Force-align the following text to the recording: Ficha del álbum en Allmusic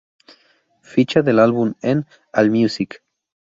Ficha 0.81 1.21
del 1.21 1.37
álbum 1.37 1.75
en 1.83 2.07
Allmusic 2.33 3.03